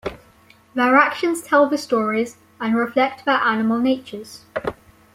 [0.73, 4.45] Their actions tell the stories, and reflect their animal natures.